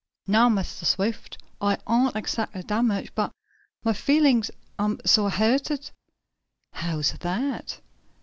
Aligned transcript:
"No, 0.25 0.49
Mistah 0.49 0.83
Swift, 0.85 1.37
I 1.61 1.77
ain't 1.87 2.15
exactly 2.15 2.63
damaged, 2.63 3.11
but 3.13 3.31
mah 3.85 3.93
feelin's 3.93 4.49
am 4.79 4.97
suah 5.05 5.29
hurted." 5.29 5.91
"How's 6.73 7.11
that?" 7.19 7.79